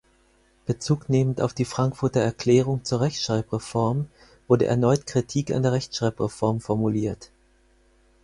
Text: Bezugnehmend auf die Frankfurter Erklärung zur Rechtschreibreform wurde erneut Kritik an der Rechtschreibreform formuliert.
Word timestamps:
Bezugnehmend 0.65 1.41
auf 1.41 1.53
die 1.53 1.63
Frankfurter 1.63 2.21
Erklärung 2.21 2.83
zur 2.83 3.01
Rechtschreibreform 3.01 4.07
wurde 4.47 4.65
erneut 4.65 5.05
Kritik 5.05 5.51
an 5.51 5.61
der 5.61 5.73
Rechtschreibreform 5.73 6.59
formuliert. 6.59 7.29